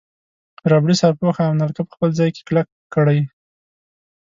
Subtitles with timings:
[0.71, 3.19] ربړي سرپوښ او نلکه په خپل ځای کې کلک کړئ.